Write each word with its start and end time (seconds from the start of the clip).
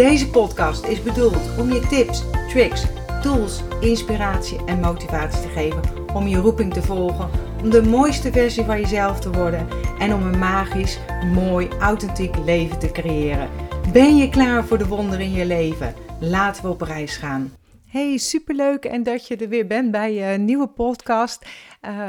Deze 0.00 0.30
podcast 0.30 0.84
is 0.84 1.02
bedoeld 1.02 1.58
om 1.58 1.72
je 1.72 1.86
tips, 1.86 2.22
tricks, 2.48 2.84
tools, 3.22 3.62
inspiratie 3.80 4.64
en 4.66 4.80
motivatie 4.80 5.40
te 5.42 5.48
geven 5.48 5.80
om 6.14 6.26
je 6.26 6.36
roeping 6.36 6.72
te 6.72 6.82
volgen, 6.82 7.30
om 7.62 7.70
de 7.70 7.82
mooiste 7.82 8.32
versie 8.32 8.64
van 8.64 8.80
jezelf 8.80 9.20
te 9.20 9.30
worden 9.30 9.68
en 9.98 10.14
om 10.14 10.22
een 10.22 10.38
magisch, 10.38 10.98
mooi, 11.34 11.68
authentiek 11.80 12.36
leven 12.44 12.78
te 12.78 12.90
creëren. 12.90 13.50
Ben 13.92 14.16
je 14.16 14.28
klaar 14.28 14.64
voor 14.64 14.78
de 14.78 14.86
wonderen 14.86 15.24
in 15.24 15.32
je 15.32 15.46
leven? 15.46 15.94
Laten 16.20 16.62
we 16.62 16.68
op 16.68 16.80
reis 16.80 17.16
gaan. 17.16 17.52
Hey, 17.86 18.16
superleuk 18.16 18.84
en 18.84 19.02
dat 19.02 19.26
je 19.26 19.36
er 19.36 19.48
weer 19.48 19.66
bent 19.66 19.90
bij 19.90 20.34
een 20.34 20.44
nieuwe 20.44 20.66
podcast. 20.66 21.46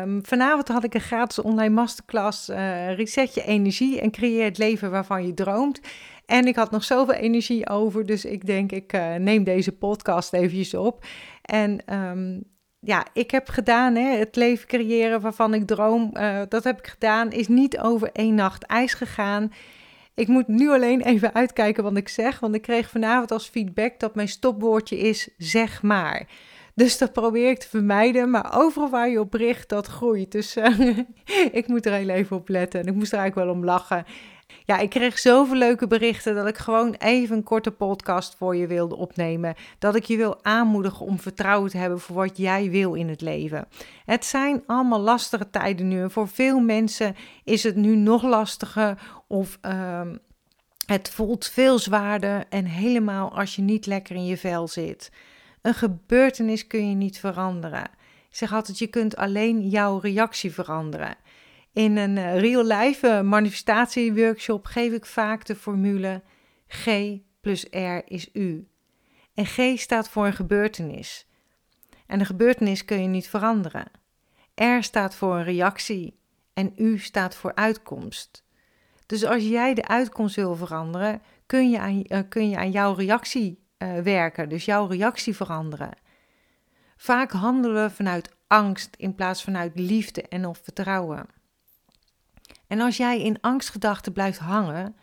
Um, 0.01 0.19
vanavond 0.25 0.67
had 0.67 0.83
ik 0.83 0.93
een 0.93 1.01
gratis 1.01 1.39
online 1.39 1.73
masterclass 1.73 2.49
uh, 2.49 2.95
Reset 2.95 3.33
je 3.33 3.43
energie 3.43 4.01
en 4.01 4.11
creëer 4.11 4.43
het 4.43 4.57
leven 4.57 4.91
waarvan 4.91 5.25
je 5.25 5.33
droomt. 5.33 5.79
En 6.31 6.47
ik 6.47 6.55
had 6.55 6.71
nog 6.71 6.83
zoveel 6.83 7.13
energie 7.13 7.69
over, 7.69 8.05
dus 8.05 8.25
ik 8.25 8.45
denk 8.45 8.71
ik 8.71 8.93
uh, 8.93 9.15
neem 9.15 9.43
deze 9.43 9.71
podcast 9.71 10.33
eventjes 10.33 10.73
op. 10.73 11.05
En 11.41 11.93
um, 11.93 12.43
ja, 12.79 13.05
ik 13.13 13.31
heb 13.31 13.49
gedaan, 13.49 13.95
hè, 13.95 14.17
het 14.17 14.35
leven 14.35 14.67
creëren 14.67 15.21
waarvan 15.21 15.53
ik 15.53 15.67
droom, 15.67 16.11
uh, 16.13 16.41
dat 16.49 16.63
heb 16.63 16.77
ik 16.79 16.87
gedaan, 16.87 17.31
is 17.31 17.47
niet 17.47 17.79
over 17.79 18.09
één 18.11 18.35
nacht 18.35 18.63
ijs 18.63 18.93
gegaan. 18.93 19.51
Ik 20.13 20.27
moet 20.27 20.47
nu 20.47 20.69
alleen 20.69 21.01
even 21.01 21.33
uitkijken 21.33 21.83
wat 21.83 21.97
ik 21.97 22.09
zeg, 22.09 22.39
want 22.39 22.55
ik 22.55 22.61
kreeg 22.61 22.89
vanavond 22.89 23.31
als 23.31 23.47
feedback 23.47 23.99
dat 23.99 24.15
mijn 24.15 24.27
stopwoordje 24.27 24.97
is 24.97 25.29
zeg 25.37 25.81
maar. 25.81 26.27
Dus 26.75 26.97
dat 26.97 27.13
probeer 27.13 27.49
ik 27.49 27.59
te 27.59 27.69
vermijden, 27.69 28.29
maar 28.29 28.57
overal 28.57 28.89
waar 28.89 29.09
je 29.09 29.19
op 29.19 29.33
richt, 29.33 29.69
dat 29.69 29.87
groeit. 29.87 30.31
Dus 30.31 30.57
uh, 30.57 30.97
ik 31.59 31.67
moet 31.67 31.85
er 31.85 31.93
heel 31.93 32.09
even 32.09 32.37
op 32.37 32.49
letten 32.49 32.79
en 32.79 32.87
ik 32.87 32.93
moest 32.93 33.11
er 33.11 33.19
eigenlijk 33.19 33.47
wel 33.47 33.57
om 33.57 33.65
lachen. 33.65 34.05
Ja, 34.65 34.77
ik 34.77 34.89
kreeg 34.89 35.19
zoveel 35.19 35.55
leuke 35.55 35.87
berichten 35.87 36.35
dat 36.35 36.47
ik 36.47 36.57
gewoon 36.57 36.95
even 36.97 37.35
een 37.35 37.43
korte 37.43 37.71
podcast 37.71 38.35
voor 38.35 38.55
je 38.55 38.67
wilde 38.67 38.95
opnemen. 38.95 39.55
Dat 39.79 39.95
ik 39.95 40.03
je 40.03 40.17
wil 40.17 40.43
aanmoedigen 40.43 41.05
om 41.05 41.19
vertrouwen 41.19 41.69
te 41.69 41.77
hebben 41.77 41.99
voor 41.99 42.15
wat 42.15 42.37
jij 42.37 42.69
wil 42.69 42.93
in 42.93 43.09
het 43.09 43.21
leven. 43.21 43.67
Het 44.05 44.25
zijn 44.25 44.63
allemaal 44.65 44.99
lastige 44.99 45.49
tijden 45.49 45.87
nu 45.87 46.01
en 46.01 46.11
voor 46.11 46.27
veel 46.27 46.59
mensen 46.59 47.15
is 47.43 47.63
het 47.63 47.75
nu 47.75 47.95
nog 47.95 48.23
lastiger 48.23 48.97
of 49.27 49.59
uh, 49.65 50.01
het 50.85 51.09
voelt 51.09 51.45
veel 51.45 51.79
zwaarder 51.79 52.45
en 52.49 52.65
helemaal 52.65 53.37
als 53.37 53.55
je 53.55 53.61
niet 53.61 53.85
lekker 53.85 54.15
in 54.15 54.25
je 54.25 54.37
vel 54.37 54.67
zit. 54.67 55.11
Een 55.61 55.73
gebeurtenis 55.73 56.67
kun 56.67 56.89
je 56.89 56.95
niet 56.95 57.19
veranderen. 57.19 57.83
Ik 58.29 58.37
zeg 58.37 58.53
altijd, 58.53 58.79
je 58.79 58.87
kunt 58.87 59.15
alleen 59.15 59.69
jouw 59.69 59.99
reactie 59.99 60.51
veranderen. 60.51 61.15
In 61.73 61.97
een 61.97 62.17
uh, 62.17 62.39
real 62.39 62.63
life 62.65 63.07
uh, 63.07 63.21
manifestatieworkshop 63.21 64.65
geef 64.65 64.93
ik 64.93 65.05
vaak 65.05 65.45
de 65.45 65.55
formule 65.55 66.21
G 66.67 66.89
plus 67.41 67.65
R 67.69 68.01
is 68.05 68.29
U. 68.33 68.67
En 69.33 69.45
G 69.45 69.79
staat 69.79 70.09
voor 70.09 70.25
een 70.25 70.33
gebeurtenis. 70.33 71.27
En 72.07 72.19
een 72.19 72.25
gebeurtenis 72.25 72.85
kun 72.85 73.01
je 73.01 73.07
niet 73.07 73.29
veranderen. 73.29 73.91
R 74.55 74.77
staat 74.79 75.15
voor 75.15 75.35
een 75.35 75.43
reactie 75.43 76.19
en 76.53 76.73
U 76.75 76.97
staat 76.97 77.35
voor 77.35 77.55
uitkomst. 77.55 78.43
Dus 79.05 79.25
als 79.25 79.43
jij 79.43 79.73
de 79.73 79.87
uitkomst 79.87 80.35
wil 80.35 80.55
veranderen, 80.55 81.21
kun 81.45 81.69
je 81.69 81.79
aan, 81.79 82.03
uh, 82.07 82.19
kun 82.29 82.49
je 82.49 82.57
aan 82.57 82.71
jouw 82.71 82.93
reactie 82.93 83.59
werken, 84.03 84.49
dus 84.49 84.65
jouw 84.65 84.85
reactie 84.85 85.35
veranderen. 85.35 85.97
Vaak 86.97 87.31
handelen 87.31 87.83
we 87.83 87.89
vanuit 87.89 88.35
angst 88.47 88.95
in 88.97 89.15
plaats 89.15 89.43
vanuit 89.43 89.71
liefde 89.79 90.21
en 90.21 90.45
of 90.45 90.59
vertrouwen. 90.63 91.39
En 92.71 92.79
als 92.79 92.97
jij 92.97 93.21
in 93.21 93.37
angstgedachten 93.41 94.13
blijft 94.13 94.39
hangen, 94.39 94.95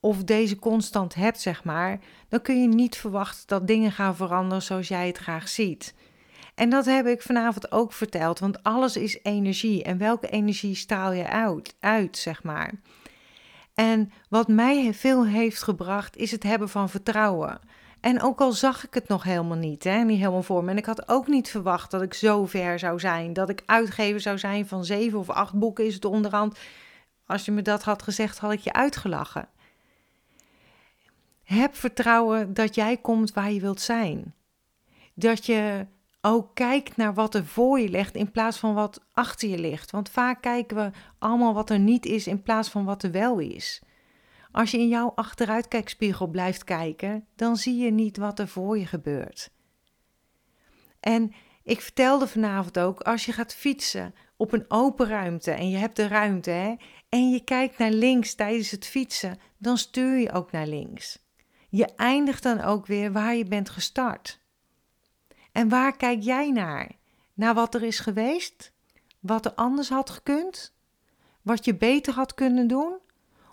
of 0.00 0.24
deze 0.24 0.58
constant 0.58 1.14
hebt, 1.14 1.40
zeg 1.40 1.64
maar, 1.64 1.98
dan 2.28 2.42
kun 2.42 2.60
je 2.60 2.68
niet 2.68 2.96
verwachten 2.96 3.46
dat 3.46 3.66
dingen 3.66 3.92
gaan 3.92 4.16
veranderen 4.16 4.62
zoals 4.62 4.88
jij 4.88 5.06
het 5.06 5.18
graag 5.18 5.48
ziet. 5.48 5.94
En 6.54 6.70
dat 6.70 6.84
heb 6.84 7.06
ik 7.06 7.22
vanavond 7.22 7.72
ook 7.72 7.92
verteld, 7.92 8.38
want 8.38 8.62
alles 8.62 8.96
is 8.96 9.18
energie. 9.22 9.82
En 9.82 9.98
welke 9.98 10.28
energie 10.28 10.74
straal 10.74 11.12
je 11.12 11.28
uit, 11.28 11.74
uit 11.80 12.16
zeg 12.16 12.42
maar. 12.42 12.72
En 13.74 14.12
wat 14.28 14.48
mij 14.48 14.94
veel 14.94 15.26
heeft 15.26 15.62
gebracht, 15.62 16.16
is 16.16 16.30
het 16.30 16.42
hebben 16.42 16.68
van 16.68 16.88
vertrouwen. 16.88 17.60
En 18.00 18.22
ook 18.22 18.40
al 18.40 18.52
zag 18.52 18.86
ik 18.86 18.94
het 18.94 19.08
nog 19.08 19.22
helemaal 19.22 19.56
niet, 19.56 19.84
hè, 19.84 20.04
niet 20.04 20.18
helemaal 20.18 20.42
voor 20.42 20.64
me. 20.64 20.70
En 20.70 20.76
ik 20.76 20.86
had 20.86 21.08
ook 21.08 21.26
niet 21.26 21.48
verwacht 21.50 21.90
dat 21.90 22.02
ik 22.02 22.14
zo 22.14 22.46
ver 22.46 22.78
zou 22.78 23.00
zijn. 23.00 23.32
Dat 23.32 23.48
ik 23.48 23.62
uitgever 23.66 24.20
zou 24.20 24.38
zijn 24.38 24.66
van 24.66 24.84
zeven 24.84 25.18
of 25.18 25.30
acht 25.30 25.54
boeken 25.54 25.86
is 25.86 25.94
het 25.94 26.04
onderhand. 26.04 26.58
Als 27.32 27.44
je 27.44 27.52
me 27.52 27.62
dat 27.62 27.82
had 27.82 28.02
gezegd, 28.02 28.38
had 28.38 28.52
ik 28.52 28.60
je 28.60 28.72
uitgelachen. 28.72 29.48
Heb 31.42 31.74
vertrouwen 31.74 32.54
dat 32.54 32.74
jij 32.74 32.96
komt 32.96 33.32
waar 33.32 33.52
je 33.52 33.60
wilt 33.60 33.80
zijn. 33.80 34.34
Dat 35.14 35.46
je 35.46 35.86
ook 36.20 36.54
kijkt 36.54 36.96
naar 36.96 37.14
wat 37.14 37.34
er 37.34 37.46
voor 37.46 37.80
je 37.80 37.88
ligt 37.88 38.14
in 38.14 38.30
plaats 38.30 38.58
van 38.58 38.74
wat 38.74 39.00
achter 39.12 39.48
je 39.48 39.58
ligt. 39.58 39.90
Want 39.90 40.08
vaak 40.08 40.42
kijken 40.42 40.76
we 40.76 40.90
allemaal 41.18 41.54
wat 41.54 41.70
er 41.70 41.78
niet 41.78 42.06
is 42.06 42.26
in 42.26 42.42
plaats 42.42 42.68
van 42.68 42.84
wat 42.84 43.02
er 43.02 43.10
wel 43.10 43.38
is. 43.38 43.82
Als 44.50 44.70
je 44.70 44.78
in 44.78 44.88
jouw 44.88 45.12
achteruitkijkspiegel 45.14 46.26
blijft 46.26 46.64
kijken, 46.64 47.26
dan 47.36 47.56
zie 47.56 47.76
je 47.76 47.90
niet 47.90 48.16
wat 48.16 48.38
er 48.38 48.48
voor 48.48 48.78
je 48.78 48.86
gebeurt. 48.86 49.50
En 51.00 51.32
ik 51.64 51.80
vertelde 51.80 52.26
vanavond 52.26 52.78
ook, 52.78 53.00
als 53.00 53.24
je 53.24 53.32
gaat 53.32 53.54
fietsen 53.54 54.14
op 54.36 54.52
een 54.52 54.64
open 54.68 55.08
ruimte 55.08 55.50
en 55.50 55.70
je 55.70 55.76
hebt 55.76 55.96
de 55.96 56.06
ruimte 56.06 56.50
hè, 56.50 56.74
en 57.08 57.30
je 57.30 57.44
kijkt 57.44 57.78
naar 57.78 57.90
links 57.90 58.34
tijdens 58.34 58.70
het 58.70 58.86
fietsen, 58.86 59.38
dan 59.58 59.78
stuur 59.78 60.18
je 60.18 60.32
ook 60.32 60.50
naar 60.52 60.66
links. 60.66 61.18
Je 61.68 61.94
eindigt 61.96 62.42
dan 62.42 62.60
ook 62.60 62.86
weer 62.86 63.12
waar 63.12 63.34
je 63.34 63.44
bent 63.44 63.70
gestart. 63.70 64.40
En 65.52 65.68
waar 65.68 65.96
kijk 65.96 66.22
jij 66.22 66.50
naar? 66.50 66.90
Naar 67.34 67.54
wat 67.54 67.74
er 67.74 67.82
is 67.82 67.98
geweest? 67.98 68.72
Wat 69.20 69.44
er 69.44 69.54
anders 69.54 69.88
had 69.88 70.10
gekund? 70.10 70.74
Wat 71.42 71.64
je 71.64 71.76
beter 71.76 72.14
had 72.14 72.34
kunnen 72.34 72.66
doen? 72.66 72.98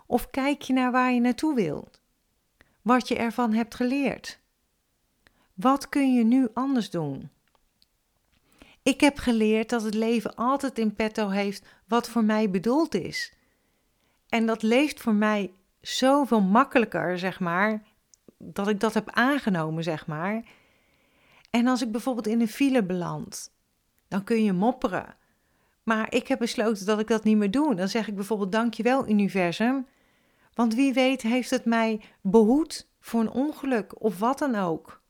Of 0.06 0.30
kijk 0.30 0.62
je 0.62 0.72
naar 0.72 0.92
waar 0.92 1.12
je 1.12 1.20
naartoe 1.20 1.54
wilt? 1.54 2.00
Wat 2.82 3.08
je 3.08 3.16
ervan 3.16 3.52
hebt 3.52 3.74
geleerd? 3.74 4.40
Wat 5.54 5.88
kun 5.88 6.14
je 6.14 6.24
nu 6.24 6.48
anders 6.54 6.90
doen? 6.90 7.30
Ik 8.90 9.00
heb 9.00 9.18
geleerd 9.18 9.68
dat 9.68 9.82
het 9.82 9.94
leven 9.94 10.34
altijd 10.34 10.78
in 10.78 10.94
petto 10.94 11.28
heeft 11.28 11.66
wat 11.88 12.08
voor 12.08 12.24
mij 12.24 12.50
bedoeld 12.50 12.94
is. 12.94 13.32
En 14.28 14.46
dat 14.46 14.62
leeft 14.62 15.00
voor 15.00 15.14
mij 15.14 15.52
zoveel 15.80 16.40
makkelijker, 16.40 17.18
zeg 17.18 17.40
maar, 17.40 17.82
dat 18.38 18.68
ik 18.68 18.80
dat 18.80 18.94
heb 18.94 19.10
aangenomen, 19.10 19.82
zeg 19.82 20.06
maar. 20.06 20.44
En 21.50 21.66
als 21.66 21.82
ik 21.82 21.92
bijvoorbeeld 21.92 22.26
in 22.26 22.40
een 22.40 22.48
file 22.48 22.84
beland, 22.84 23.52
dan 24.08 24.24
kun 24.24 24.44
je 24.44 24.52
mopperen. 24.52 25.16
Maar 25.82 26.14
ik 26.14 26.28
heb 26.28 26.38
besloten 26.38 26.86
dat 26.86 27.00
ik 27.00 27.06
dat 27.06 27.24
niet 27.24 27.36
meer 27.36 27.50
doe. 27.50 27.74
Dan 27.74 27.88
zeg 27.88 28.08
ik 28.08 28.14
bijvoorbeeld 28.14 28.52
dankjewel 28.52 29.08
universum. 29.08 29.86
Want 30.54 30.74
wie 30.74 30.92
weet 30.92 31.22
heeft 31.22 31.50
het 31.50 31.64
mij 31.64 32.00
behoed 32.20 32.88
voor 33.00 33.20
een 33.20 33.30
ongeluk 33.30 34.02
of 34.02 34.18
wat 34.18 34.38
dan 34.38 34.54
ook. 34.54 35.00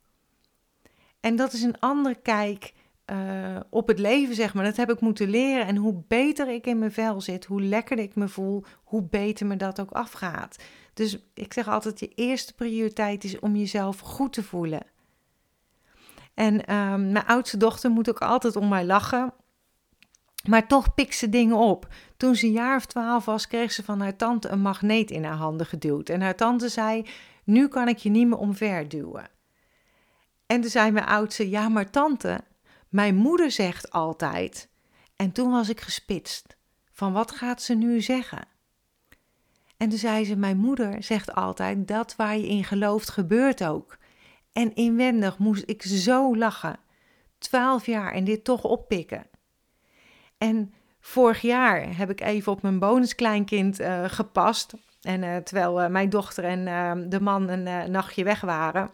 En 1.20 1.36
dat 1.36 1.52
is 1.52 1.62
een 1.62 1.80
andere 1.80 2.14
kijk 2.14 2.72
uh, 3.10 3.60
op 3.70 3.88
het 3.88 3.98
leven, 3.98 4.34
zeg 4.34 4.54
maar. 4.54 4.64
Dat 4.64 4.76
heb 4.76 4.90
ik 4.90 5.00
moeten 5.00 5.30
leren. 5.30 5.66
En 5.66 5.76
hoe 5.76 6.02
beter 6.08 6.48
ik 6.48 6.66
in 6.66 6.78
mijn 6.78 6.92
vel 6.92 7.20
zit, 7.20 7.44
hoe 7.44 7.62
lekkerder 7.62 8.04
ik 8.04 8.14
me 8.14 8.28
voel, 8.28 8.64
hoe 8.84 9.02
beter 9.02 9.46
me 9.46 9.56
dat 9.56 9.80
ook 9.80 9.90
afgaat. 9.90 10.56
Dus 10.94 11.18
ik 11.34 11.52
zeg 11.52 11.68
altijd, 11.68 12.00
je 12.00 12.08
eerste 12.14 12.54
prioriteit 12.54 13.24
is 13.24 13.38
om 13.38 13.56
jezelf 13.56 13.98
goed 13.98 14.32
te 14.32 14.42
voelen. 14.42 14.82
En 16.34 16.54
uh, 16.54 16.94
mijn 16.94 17.26
oudste 17.26 17.56
dochter 17.56 17.90
moet 17.90 18.08
ook 18.08 18.20
altijd 18.20 18.56
om 18.56 18.68
mij 18.68 18.84
lachen. 18.84 19.32
Maar 20.48 20.66
toch 20.66 20.94
pikt 20.94 21.14
ze 21.14 21.28
dingen 21.28 21.56
op. 21.56 21.86
Toen 22.16 22.34
ze 22.34 22.46
een 22.46 22.52
jaar 22.52 22.76
of 22.76 22.86
twaalf 22.86 23.24
was, 23.24 23.46
kreeg 23.46 23.72
ze 23.72 23.84
van 23.84 24.00
haar 24.00 24.16
tante 24.16 24.48
een 24.48 24.60
magneet 24.60 25.10
in 25.10 25.24
haar 25.24 25.36
handen 25.36 25.66
geduwd. 25.66 26.08
En 26.08 26.20
haar 26.20 26.36
tante 26.36 26.68
zei: 26.68 27.06
Nu 27.44 27.68
kan 27.68 27.88
ik 27.88 27.98
je 27.98 28.10
niet 28.10 28.26
meer 28.26 28.38
omver 28.38 28.88
duwen. 28.88 29.28
En 30.46 30.60
toen 30.60 30.70
zei 30.70 30.90
mijn 30.90 31.06
oudste: 31.06 31.50
Ja, 31.50 31.68
maar 31.68 31.90
tante, 31.90 32.40
mijn 32.90 33.14
moeder 33.14 33.50
zegt 33.50 33.90
altijd. 33.90 34.68
En 35.16 35.32
toen 35.32 35.50
was 35.50 35.68
ik 35.68 35.80
gespitst. 35.80 36.56
Van 36.92 37.12
wat 37.12 37.30
gaat 37.30 37.62
ze 37.62 37.74
nu 37.74 38.00
zeggen? 38.00 38.48
En 39.76 39.88
toen 39.88 39.98
zei 39.98 40.24
ze: 40.24 40.36
Mijn 40.36 40.56
moeder 40.56 41.02
zegt 41.02 41.34
altijd: 41.34 41.88
dat 41.88 42.16
waar 42.16 42.36
je 42.36 42.48
in 42.48 42.64
gelooft 42.64 43.10
gebeurt 43.10 43.64
ook. 43.64 43.98
En 44.52 44.74
inwendig 44.74 45.38
moest 45.38 45.62
ik 45.66 45.82
zo 45.82 46.36
lachen. 46.36 46.78
Twaalf 47.38 47.86
jaar 47.86 48.12
en 48.12 48.24
dit 48.24 48.44
toch 48.44 48.64
oppikken. 48.64 49.26
En 50.38 50.74
vorig 51.00 51.40
jaar 51.40 51.96
heb 51.96 52.10
ik 52.10 52.20
even 52.20 52.52
op 52.52 52.62
mijn 52.62 52.78
bonuskleinkind 52.78 53.80
uh, 53.80 54.04
gepast. 54.04 54.74
En 55.00 55.22
uh, 55.22 55.36
terwijl 55.36 55.82
uh, 55.82 55.88
mijn 55.88 56.10
dochter 56.10 56.44
en 56.44 57.08
de 57.08 57.20
man 57.20 57.48
een 57.48 57.90
nachtje 57.90 58.24
weg 58.24 58.40
waren. 58.40 58.90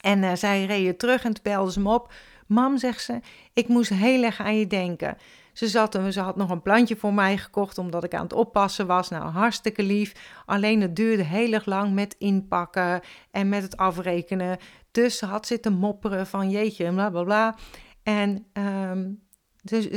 En 0.00 0.38
zij 0.38 0.64
reden 0.64 0.96
terug 0.96 1.24
en 1.24 1.34
toen 1.34 1.42
belde 1.42 1.72
ze 1.72 1.80
me 1.80 1.94
op. 1.94 2.12
Mam, 2.46 2.78
zegt 2.78 3.02
ze, 3.02 3.20
ik 3.52 3.68
moest 3.68 3.90
heel 3.90 4.22
erg 4.22 4.40
aan 4.40 4.58
je 4.58 4.66
denken. 4.66 5.16
Ze, 5.52 5.68
zat, 5.68 5.98
ze 6.10 6.20
had 6.20 6.36
nog 6.36 6.50
een 6.50 6.62
plantje 6.62 6.96
voor 6.96 7.14
mij 7.14 7.38
gekocht 7.38 7.78
omdat 7.78 8.04
ik 8.04 8.14
aan 8.14 8.22
het 8.22 8.32
oppassen 8.32 8.86
was. 8.86 9.08
Nou, 9.08 9.24
hartstikke 9.24 9.82
lief. 9.82 10.42
Alleen 10.46 10.80
het 10.80 10.96
duurde 10.96 11.22
heel 11.22 11.52
erg 11.52 11.66
lang 11.66 11.92
met 11.92 12.14
inpakken 12.18 13.00
en 13.30 13.48
met 13.48 13.62
het 13.62 13.76
afrekenen. 13.76 14.58
Dus 14.90 15.18
ze 15.18 15.26
had 15.26 15.46
zitten 15.46 15.72
mopperen 15.72 16.26
van 16.26 16.50
jeetje 16.50 16.92
bla 16.92 17.10
bla 17.10 17.22
bla. 17.22 17.54
En 18.02 18.46
um, 18.52 19.22
dus, 19.64 19.88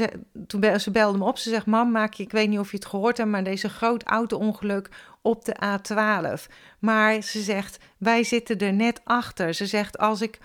toen 0.47 0.79
ze 0.79 0.91
belde 0.91 1.17
me 1.17 1.25
op, 1.25 1.38
ze 1.38 1.49
zegt: 1.49 1.65
Mam, 1.65 1.91
maak 1.91 2.13
je, 2.13 2.23
ik 2.23 2.31
weet 2.31 2.49
niet 2.49 2.59
of 2.59 2.71
je 2.71 2.77
het 2.77 2.85
gehoord 2.85 3.17
hebt, 3.17 3.29
maar 3.29 3.44
deze 3.44 3.69
groot 3.69 4.03
auto-ongeluk 4.03 4.89
op 5.21 5.45
de 5.45 5.55
A12. 5.63 6.53
Maar 6.79 7.21
ze 7.21 7.41
zegt: 7.41 7.79
Wij 7.97 8.23
zitten 8.23 8.57
er 8.57 8.73
net 8.73 9.01
achter. 9.03 9.53
Ze 9.53 9.65
zegt: 9.65 9.97
Als 9.97 10.21
ik 10.21 10.39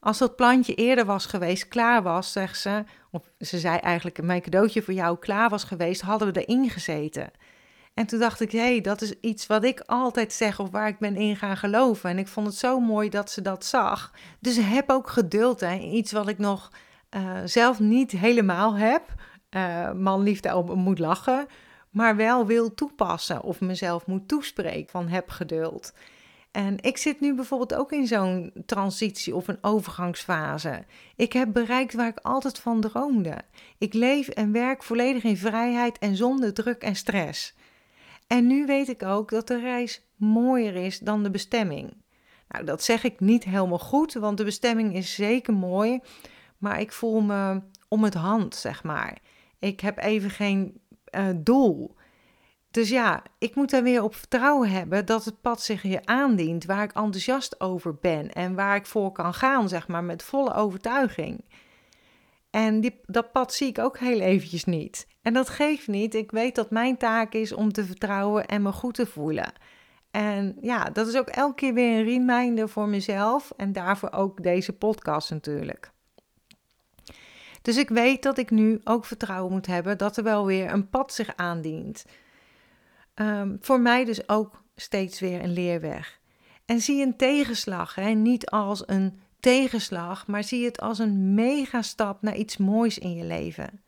als 0.00 0.18
dat 0.18 0.36
plantje 0.36 0.74
eerder 0.74 1.04
was 1.04 1.26
geweest, 1.26 1.68
klaar 1.68 2.02
was, 2.02 2.32
zegt 2.32 2.60
ze, 2.60 2.84
of 3.10 3.22
ze 3.38 3.58
zei 3.58 3.78
eigenlijk 3.78 4.22
mijn 4.22 4.42
cadeautje 4.42 4.82
voor 4.82 4.94
jou 4.94 5.18
klaar 5.18 5.48
was 5.48 5.64
geweest, 5.64 6.00
hadden 6.00 6.32
we 6.32 6.44
erin 6.44 6.70
gezeten. 6.70 7.30
En 7.94 8.06
toen 8.06 8.18
dacht 8.18 8.40
ik, 8.40 8.52
hé, 8.52 8.58
hey, 8.58 8.80
dat 8.80 9.02
is 9.02 9.12
iets 9.20 9.46
wat 9.46 9.64
ik 9.64 9.80
altijd 9.80 10.32
zeg 10.32 10.60
of 10.60 10.70
waar 10.70 10.88
ik 10.88 10.98
ben 10.98 11.16
in 11.16 11.36
gaan 11.36 11.56
geloven. 11.56 12.10
En 12.10 12.18
ik 12.18 12.28
vond 12.28 12.46
het 12.46 12.56
zo 12.56 12.80
mooi 12.80 13.08
dat 13.08 13.30
ze 13.30 13.42
dat 13.42 13.64
zag. 13.64 14.12
Dus 14.40 14.56
heb 14.56 14.90
ook 14.90 15.08
geduld, 15.08 15.60
hè. 15.60 15.74
Iets 15.78 16.12
wat 16.12 16.28
ik 16.28 16.38
nog 16.38 16.72
uh, 17.16 17.38
zelf 17.44 17.80
niet 17.80 18.10
helemaal 18.10 18.76
heb. 18.76 19.02
Uh, 19.50 19.92
man 19.92 20.22
liefde 20.22 20.62
moet 20.74 20.98
lachen, 20.98 21.46
maar 21.90 22.16
wel 22.16 22.46
wil 22.46 22.74
toepassen 22.74 23.42
of 23.42 23.60
mezelf 23.60 24.06
moet 24.06 24.28
toespreken 24.28 24.90
van 24.90 25.08
heb 25.08 25.30
geduld. 25.30 25.92
En 26.50 26.76
ik 26.80 26.96
zit 26.96 27.20
nu 27.20 27.34
bijvoorbeeld 27.34 27.74
ook 27.74 27.92
in 27.92 28.06
zo'n 28.06 28.52
transitie 28.66 29.34
of 29.34 29.48
een 29.48 29.58
overgangsfase. 29.60 30.84
Ik 31.16 31.32
heb 31.32 31.52
bereikt 31.52 31.94
waar 31.94 32.08
ik 32.08 32.18
altijd 32.18 32.58
van 32.58 32.80
droomde. 32.80 33.38
Ik 33.78 33.94
leef 33.94 34.28
en 34.28 34.52
werk 34.52 34.82
volledig 34.82 35.24
in 35.24 35.36
vrijheid 35.36 35.98
en 35.98 36.16
zonder 36.16 36.54
druk 36.54 36.82
en 36.82 36.96
stress. 36.96 37.54
En 38.26 38.46
nu 38.46 38.66
weet 38.66 38.88
ik 38.88 39.02
ook 39.02 39.30
dat 39.30 39.46
de 39.48 39.60
reis 39.60 40.06
mooier 40.16 40.74
is 40.74 40.98
dan 40.98 41.22
de 41.22 41.30
bestemming. 41.30 41.92
Nou, 42.48 42.64
dat 42.64 42.82
zeg 42.82 43.04
ik 43.04 43.20
niet 43.20 43.44
helemaal 43.44 43.78
goed, 43.78 44.12
want 44.12 44.38
de 44.38 44.44
bestemming 44.44 44.94
is 44.94 45.14
zeker 45.14 45.54
mooi, 45.54 46.00
maar 46.58 46.80
ik 46.80 46.92
voel 46.92 47.20
me 47.20 47.62
om 47.88 48.04
het 48.04 48.14
hand, 48.14 48.54
zeg 48.54 48.82
maar. 48.82 49.18
Ik 49.58 49.80
heb 49.80 49.98
even 49.98 50.30
geen 50.30 50.80
uh, 51.16 51.28
doel. 51.36 51.96
Dus 52.70 52.88
ja, 52.88 53.22
ik 53.38 53.54
moet 53.54 53.70
daar 53.70 53.82
weer 53.82 54.02
op 54.02 54.14
vertrouwen 54.14 54.70
hebben 54.70 55.06
dat 55.06 55.24
het 55.24 55.40
pad 55.40 55.62
zich 55.62 55.82
je 55.82 56.06
aandient, 56.06 56.64
waar 56.64 56.82
ik 56.82 56.92
enthousiast 56.92 57.60
over 57.60 57.94
ben 57.94 58.32
en 58.32 58.54
waar 58.54 58.76
ik 58.76 58.86
voor 58.86 59.12
kan 59.12 59.34
gaan, 59.34 59.68
zeg 59.68 59.88
maar, 59.88 60.04
met 60.04 60.22
volle 60.22 60.54
overtuiging. 60.54 61.44
En 62.50 62.80
die, 62.80 63.00
dat 63.06 63.32
pad 63.32 63.54
zie 63.54 63.68
ik 63.68 63.78
ook 63.78 63.98
heel 63.98 64.20
eventjes 64.20 64.64
niet. 64.64 65.06
En 65.22 65.32
dat 65.32 65.48
geeft 65.48 65.88
niet. 65.88 66.14
Ik 66.14 66.30
weet 66.30 66.54
dat 66.54 66.70
mijn 66.70 66.96
taak 66.96 67.32
is 67.32 67.52
om 67.52 67.72
te 67.72 67.84
vertrouwen 67.84 68.46
en 68.46 68.62
me 68.62 68.72
goed 68.72 68.94
te 68.94 69.06
voelen. 69.06 69.52
En 70.10 70.56
ja, 70.60 70.84
dat 70.84 71.06
is 71.06 71.16
ook 71.16 71.28
elke 71.28 71.54
keer 71.54 71.74
weer 71.74 71.98
een 71.98 72.04
reminder 72.04 72.68
voor 72.68 72.88
mezelf 72.88 73.52
en 73.56 73.72
daarvoor 73.72 74.12
ook 74.12 74.42
deze 74.42 74.72
podcast 74.72 75.30
natuurlijk. 75.30 75.90
Dus 77.62 77.76
ik 77.76 77.88
weet 77.88 78.22
dat 78.22 78.38
ik 78.38 78.50
nu 78.50 78.80
ook 78.84 79.04
vertrouwen 79.04 79.52
moet 79.52 79.66
hebben 79.66 79.98
dat 79.98 80.16
er 80.16 80.22
wel 80.22 80.46
weer 80.46 80.72
een 80.72 80.88
pad 80.88 81.12
zich 81.12 81.36
aandient. 81.36 82.04
Um, 83.20 83.58
voor 83.60 83.80
mij 83.80 84.04
dus 84.04 84.28
ook 84.28 84.62
steeds 84.76 85.20
weer 85.20 85.42
een 85.42 85.52
leerweg. 85.52 86.20
En 86.64 86.80
zie 86.80 87.02
een 87.02 87.16
tegenslag 87.16 87.94
hè, 87.94 88.10
niet 88.10 88.46
als 88.46 88.82
een 88.86 89.20
tegenslag, 89.40 90.26
maar 90.26 90.44
zie 90.44 90.64
het 90.64 90.80
als 90.80 90.98
een 90.98 91.34
megastap 91.34 92.22
naar 92.22 92.36
iets 92.36 92.56
moois 92.56 92.98
in 92.98 93.14
je 93.14 93.24
leven. 93.24 93.82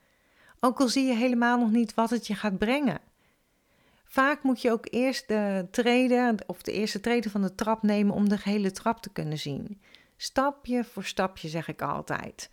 Ook 0.61 0.81
al 0.81 0.88
zie 0.88 1.06
je 1.06 1.15
helemaal 1.15 1.59
nog 1.59 1.71
niet 1.71 1.94
wat 1.94 2.11
het 2.11 2.27
je 2.27 2.35
gaat 2.35 2.59
brengen. 2.59 3.00
Vaak 4.05 4.43
moet 4.43 4.62
je 4.62 4.73
ook 4.73 4.87
eerst 4.91 5.29
de 5.29 5.69
treden 5.71 6.37
of 6.47 6.62
de 6.62 6.73
eerste 6.73 7.00
treden 7.00 7.31
van 7.31 7.43
de 7.43 7.55
trap 7.55 7.82
nemen 7.82 8.15
om 8.15 8.29
de 8.29 8.38
hele 8.43 8.71
trap 8.71 9.03
te 9.03 9.12
kunnen 9.12 9.38
zien. 9.38 9.81
Stapje 10.17 10.85
voor 10.85 11.05
stapje 11.05 11.49
zeg 11.49 11.69
ik 11.69 11.82
altijd. 11.82 12.50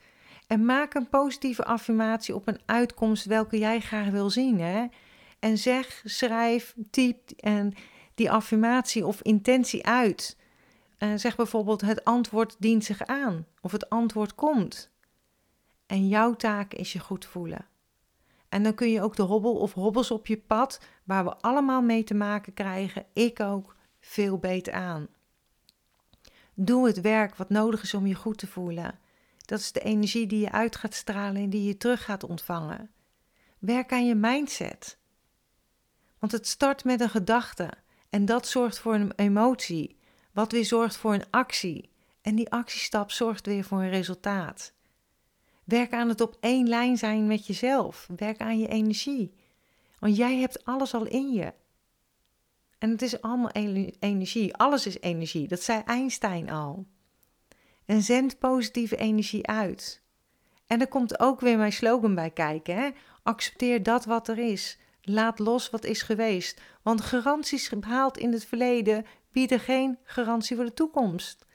En 0.48 0.66
maak 0.66 0.94
een 0.94 1.10
positieve 1.10 1.66
affirmatie 1.66 2.36
op 2.36 2.48
een 2.48 2.60
uitkomst 2.66 3.26
welke 3.26 3.58
jij 3.58 3.80
graag 3.80 4.10
wil 4.10 4.30
zien. 4.30 4.60
Hè? 4.60 4.86
En 5.40 5.58
zeg, 5.58 6.02
schrijf, 6.06 6.76
typ 6.90 7.32
en 7.32 7.74
die 8.16 8.32
affirmatie 8.32 9.06
of 9.06 9.22
intentie 9.22 9.86
uit. 9.86 10.38
Zeg 11.16 11.36
bijvoorbeeld: 11.36 11.82
het 11.82 12.04
antwoord 12.04 12.56
dient 12.60 12.84
zich 12.84 13.06
aan 13.06 13.46
of 13.62 13.72
het 13.72 13.90
antwoord 13.90 14.36
komt. 14.36 14.92
En 15.86 16.08
jouw 16.08 16.36
taak 16.36 16.74
is 16.74 16.94
je 16.94 17.00
goed 17.00 17.26
voelen. 17.26 17.66
En 18.50 18.64
dan 18.64 18.74
kun 18.74 18.90
je 18.90 19.02
ook 19.02 19.16
de 19.16 19.24
hobbel 19.24 19.56
of 19.56 19.74
hobbels 19.74 20.12
op 20.12 20.28
je 20.28 20.38
pad, 20.38 20.82
waar 21.04 21.24
we 21.24 21.38
allemaal 21.38 21.82
mee 21.82 22.04
te 22.04 22.14
maken 22.14 22.54
krijgen, 22.54 23.06
ik 23.14 23.40
ook, 23.40 23.76
veel 24.00 24.38
beter 24.38 24.74
aan. 24.74 25.08
Doe 26.54 26.88
het 26.88 27.02
werk 27.02 27.36
wat 27.36 27.50
nodig 27.50 27.84
is 27.84 27.94
om 27.94 28.08
je 28.08 28.16
goed 28.16 28.38
te 28.38 28.48
voelen. 28.48 29.00
Dat 29.46 29.60
is 29.60 29.72
de 29.72 29.80
energie 29.80 30.28
die 30.28 30.40
je 30.40 30.52
uit 30.52 30.76
gaat 30.76 30.94
stralen 30.94 31.42
en 31.42 31.50
die 31.50 31.64
je 31.64 31.78
terug 31.78 32.04
gaat 32.04 32.24
ontvangen. 32.24 32.92
Werk 33.60 33.92
aan 33.92 34.06
je 34.06 34.16
mindset. 34.16 34.97
Want 36.20 36.32
het 36.32 36.48
start 36.48 36.84
met 36.84 37.02
een 37.02 37.10
gedachte 37.10 37.70
en 38.10 38.26
dat 38.26 38.48
zorgt 38.48 38.80
voor 38.80 38.94
een 38.94 39.14
emotie, 39.16 39.98
wat 40.32 40.52
weer 40.52 40.66
zorgt 40.66 40.98
voor 40.98 41.14
een 41.14 41.30
actie. 41.30 41.90
En 42.22 42.36
die 42.36 42.52
actiestap 42.52 43.12
zorgt 43.12 43.46
weer 43.46 43.64
voor 43.64 43.82
een 43.82 43.90
resultaat. 43.90 44.74
Werk 45.64 45.94
aan 45.94 46.10
het 46.10 46.22
op 46.22 46.38
één 46.40 46.68
lijn 46.68 46.98
zijn 46.98 47.28
met 47.28 47.48
jezelf. 47.48 48.08
Werk 48.16 48.42
aan 48.42 48.60
je 48.60 48.68
energie. 48.68 49.34
Want 50.00 50.16
jij 50.16 50.38
hebt 50.38 50.66
alles 50.66 50.94
al 50.94 51.06
in 51.06 51.34
je. 51.34 51.54
En 52.78 52.90
het 52.90 53.02
is 53.02 53.22
allemaal 53.22 53.52
energie. 54.00 54.56
Alles 54.56 54.86
is 54.86 55.00
energie. 55.00 55.48
Dat 55.48 55.62
zei 55.62 55.82
Einstein 55.86 56.50
al. 56.50 56.86
En 57.86 58.02
zend 58.02 58.40
positieve 58.40 58.96
energie 58.96 59.48
uit. 59.48 60.02
En 60.66 60.82
er 60.82 60.88
komt 60.88 61.20
ook 61.20 61.40
weer 61.40 61.58
mijn 61.58 61.74
slogan 61.74 62.16
bij 62.16 62.32
kijken. 62.32 62.76
Hè? 62.76 62.90
Accepteer 63.24 63.84
dat 63.84 64.06
wat 64.06 64.28
er 64.28 64.38
is. 64.38 64.78
Laat 65.10 65.40
los 65.40 65.70
wat 65.70 65.84
is 65.84 66.02
geweest. 66.02 66.62
Want 66.82 67.02
garanties 67.02 67.70
behaald 67.70 68.18
in 68.18 68.32
het 68.32 68.46
verleden 68.46 69.06
bieden 69.32 69.60
geen 69.60 69.98
garantie 70.04 70.56
voor 70.56 70.66
de 70.66 70.74
toekomst. 70.74 71.46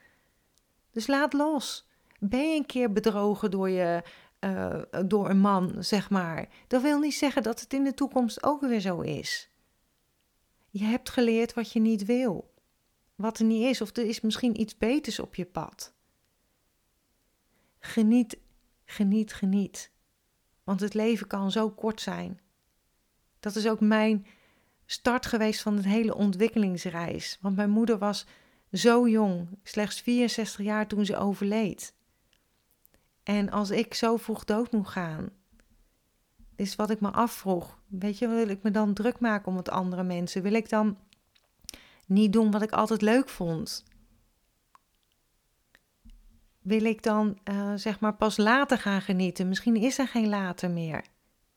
Dus 0.90 1.06
laat 1.06 1.32
los. 1.32 1.88
Ben 2.18 2.48
je 2.50 2.56
een 2.56 2.66
keer 2.66 2.92
bedrogen 2.92 3.50
door, 3.50 3.70
je, 3.70 4.02
uh, 4.40 4.82
door 5.06 5.30
een 5.30 5.38
man, 5.38 5.74
zeg 5.78 6.10
maar. 6.10 6.48
Dat 6.66 6.82
wil 6.82 6.98
niet 6.98 7.14
zeggen 7.14 7.42
dat 7.42 7.60
het 7.60 7.72
in 7.72 7.84
de 7.84 7.94
toekomst 7.94 8.42
ook 8.42 8.60
weer 8.60 8.80
zo 8.80 9.00
is. 9.00 9.50
Je 10.70 10.84
hebt 10.84 11.10
geleerd 11.10 11.54
wat 11.54 11.72
je 11.72 11.80
niet 11.80 12.04
wil. 12.04 12.54
Wat 13.14 13.38
er 13.38 13.44
niet 13.44 13.64
is, 13.64 13.80
of 13.80 13.96
er 13.96 14.06
is 14.06 14.20
misschien 14.20 14.60
iets 14.60 14.78
beters 14.78 15.18
op 15.18 15.34
je 15.34 15.46
pad. 15.46 15.94
Geniet, 17.78 18.38
geniet, 18.84 19.32
geniet. 19.32 19.90
Want 20.64 20.80
het 20.80 20.94
leven 20.94 21.26
kan 21.26 21.50
zo 21.50 21.70
kort 21.70 22.00
zijn. 22.00 22.40
Dat 23.42 23.56
is 23.56 23.68
ook 23.68 23.80
mijn 23.80 24.26
start 24.86 25.26
geweest 25.26 25.62
van 25.62 25.76
het 25.76 25.84
hele 25.84 26.14
ontwikkelingsreis. 26.14 27.38
Want 27.40 27.56
mijn 27.56 27.70
moeder 27.70 27.98
was 27.98 28.26
zo 28.72 29.08
jong, 29.08 29.48
slechts 29.62 30.00
64 30.00 30.64
jaar 30.64 30.86
toen 30.86 31.04
ze 31.04 31.16
overleed. 31.16 31.94
En 33.22 33.50
als 33.50 33.70
ik 33.70 33.94
zo 33.94 34.16
vroeg 34.16 34.44
dood 34.44 34.72
moet 34.72 34.88
gaan, 34.88 35.30
is 36.56 36.76
wat 36.76 36.90
ik 36.90 37.00
me 37.00 37.10
afvroeg. 37.10 37.78
Weet 37.86 38.18
je, 38.18 38.28
wil 38.28 38.48
ik 38.48 38.62
me 38.62 38.70
dan 38.70 38.94
druk 38.94 39.20
maken 39.20 39.46
om 39.46 39.56
het 39.56 39.70
andere 39.70 40.02
mensen? 40.02 40.42
Wil 40.42 40.54
ik 40.54 40.68
dan 40.68 40.98
niet 42.06 42.32
doen 42.32 42.50
wat 42.50 42.62
ik 42.62 42.72
altijd 42.72 43.02
leuk 43.02 43.28
vond? 43.28 43.84
Wil 46.60 46.84
ik 46.84 47.02
dan 47.02 47.38
uh, 47.50 47.72
zeg 47.74 48.00
maar 48.00 48.14
pas 48.14 48.36
later 48.36 48.78
gaan 48.78 49.02
genieten? 49.02 49.48
Misschien 49.48 49.76
is 49.76 49.98
er 49.98 50.08
geen 50.08 50.28
later 50.28 50.70
meer. 50.70 51.04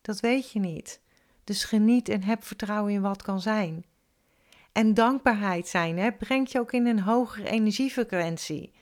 Dat 0.01 0.19
weet 0.19 0.51
je 0.51 0.59
niet. 0.59 1.03
Dus 1.45 1.63
geniet 1.63 2.09
en 2.09 2.23
heb 2.23 2.43
vertrouwen 2.43 2.93
in 2.93 3.01
wat 3.01 3.21
kan 3.21 3.41
zijn. 3.41 3.85
En 4.71 4.93
dankbaarheid 4.93 5.67
zijn 5.67 5.97
hè, 5.97 6.11
brengt 6.11 6.51
je 6.51 6.59
ook 6.59 6.71
in 6.71 6.85
een 6.85 6.99
hogere 6.99 7.49
energiefrequentie. 7.49 8.73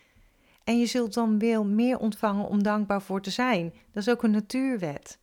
En 0.64 0.80
je 0.80 0.86
zult 0.86 1.14
dan 1.14 1.40
veel 1.40 1.66
meer 1.66 1.98
ontvangen 1.98 2.48
om 2.48 2.64
dankbaar 2.64 3.02
voor 3.02 3.22
te 3.22 3.30
zijn. 3.30 3.74
Dat 3.92 4.08
is 4.08 4.10
ook 4.10 4.24
een 4.24 4.32
natuurwet. 4.32 5.20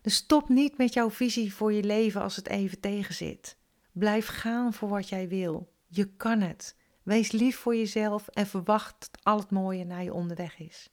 Dus 0.00 0.14
stop 0.14 0.48
niet 0.48 0.76
met 0.76 0.92
jouw 0.92 1.10
visie 1.10 1.54
voor 1.54 1.72
je 1.72 1.82
leven 1.82 2.22
als 2.22 2.36
het 2.36 2.48
even 2.48 2.80
tegenzit. 2.80 3.56
Blijf 3.92 4.26
gaan 4.26 4.72
voor 4.72 4.88
wat 4.88 5.08
jij 5.08 5.28
wil. 5.28 5.72
Je 5.86 6.04
kan 6.16 6.40
het. 6.40 6.76
Wees 7.02 7.32
lief 7.32 7.56
voor 7.56 7.76
jezelf 7.76 8.28
en 8.28 8.46
verwacht 8.46 8.94
dat 8.98 9.24
al 9.24 9.38
het 9.38 9.50
mooie 9.50 9.84
naar 9.84 10.02
je 10.02 10.14
onderweg 10.14 10.58
is. 10.58 10.88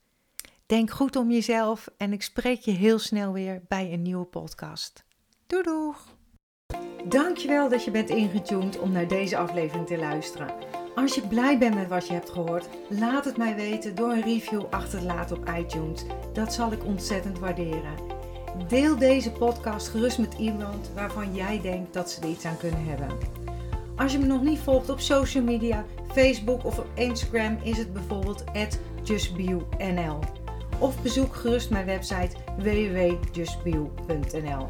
Denk 0.66 0.90
goed 0.90 1.16
om 1.16 1.32
jezelf 1.32 1.90
en 1.98 2.14
ik 2.14 2.22
spreek 2.22 2.60
je 2.60 2.72
heel 2.72 3.00
snel 3.00 3.32
weer 3.32 3.62
bij 3.68 3.94
een 3.94 4.02
nieuwe 4.02 4.26
podcast. 4.26 5.04
Doei 5.50 5.64
doeg! 5.64 5.98
Dankjewel 7.04 7.70
dat 7.70 7.84
je 7.84 7.92
bent 7.92 8.10
ingetuned 8.10 8.80
om 8.80 8.92
naar 8.92 9.08
deze 9.08 9.38
aflevering 9.38 9.88
te 9.88 9.98
luisteren. 9.98 10.54
Als 10.96 11.16
je 11.16 11.28
blij 11.28 11.58
bent 11.58 11.76
met 11.76 11.88
wat 11.88 12.08
je 12.08 12.14
hebt 12.14 12.30
gehoord, 12.30 12.70
laat 12.90 13.26
het 13.26 13.38
mij 13.38 13.56
weten 13.56 13.96
door 13.96 14.12
een 14.12 14.22
review 14.22 14.64
achter 14.70 15.00
te 15.00 15.06
laten 15.06 15.38
op 15.38 15.50
iTunes. 15.58 16.06
Dat 16.34 16.54
zal 16.54 16.72
ik 16.72 16.86
ontzettend 16.86 17.40
waarderen. 17.40 17.94
Deel 18.68 18.98
deze 18.98 19.32
podcast 19.32 19.88
gerust 19.88 20.18
met 20.18 20.34
iemand 20.34 20.92
waarvan 20.94 21.36
jij 21.36 21.62
denkt 21.62 21.94
dat 21.94 22.12
ze 22.12 22.22
er 22.22 22.30
iets 22.30 22.46
aan 22.46 22.58
kunnen 22.58 22.86
hebben. 22.86 23.18
Als 23.96 24.12
je 24.12 24.20
me 24.20 24.26
nog 24.26 24.42
niet 24.42 24.60
volgt 24.60 24.90
op 24.90 25.00
social 25.00 25.44
media, 25.44 25.86
Facebook 26.12 26.66
of 26.66 26.80
op 26.80 26.88
Instagram 26.94 27.58
is 27.64 27.78
het 27.78 27.94
bijvoorbeeld 27.94 28.44
justbio.nl. 29.04 30.20
Of 30.80 31.02
bezoek 31.02 31.36
gerust 31.36 31.70
mijn 31.70 31.86
website 31.86 32.36
www.justbio.nl. 32.58 34.70